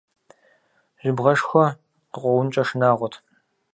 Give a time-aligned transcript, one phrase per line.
[1.01, 1.65] Жьыбгъэшхуэ
[2.11, 3.13] къыкъуэункӏэ шынагъуэт.